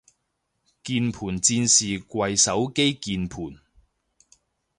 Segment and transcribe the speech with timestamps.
[0.83, 3.59] 鍵盤戰士跪手機鍵盤